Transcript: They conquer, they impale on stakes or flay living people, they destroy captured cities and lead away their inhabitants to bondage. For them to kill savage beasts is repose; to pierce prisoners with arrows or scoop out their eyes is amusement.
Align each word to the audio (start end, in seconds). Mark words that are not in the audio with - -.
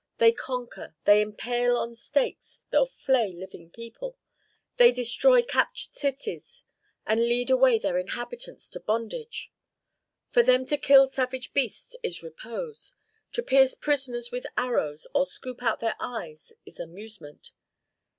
They 0.17 0.31
conquer, 0.31 0.95
they 1.03 1.21
impale 1.21 1.77
on 1.77 1.93
stakes 1.93 2.61
or 2.73 2.87
flay 2.87 3.31
living 3.31 3.69
people, 3.69 4.17
they 4.77 4.91
destroy 4.91 5.43
captured 5.43 5.93
cities 5.93 6.63
and 7.05 7.19
lead 7.19 7.51
away 7.51 7.77
their 7.77 7.99
inhabitants 7.99 8.71
to 8.71 8.79
bondage. 8.79 9.53
For 10.31 10.41
them 10.41 10.65
to 10.65 10.77
kill 10.79 11.05
savage 11.05 11.53
beasts 11.53 11.95
is 12.01 12.23
repose; 12.23 12.95
to 13.33 13.43
pierce 13.43 13.75
prisoners 13.75 14.31
with 14.31 14.47
arrows 14.57 15.05
or 15.13 15.27
scoop 15.27 15.61
out 15.61 15.81
their 15.81 15.97
eyes 15.99 16.51
is 16.65 16.79
amusement. 16.79 17.51